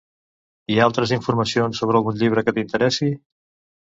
[0.75, 3.13] I altres informacions sobre algun llibre que t'interessi?